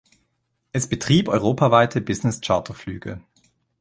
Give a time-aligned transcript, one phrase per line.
[0.71, 3.21] Es betrieb europaweite Business-Charterflüge.